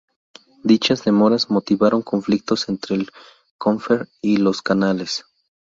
[0.63, 3.11] Dichas demoras motivaron conflictos entre el
[3.59, 5.25] Comfer y los canales.